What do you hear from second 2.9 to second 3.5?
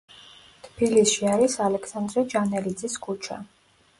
ქუჩა.